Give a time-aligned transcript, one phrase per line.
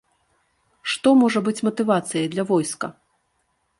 [0.93, 2.87] Што можа быць матывацыяй для войска?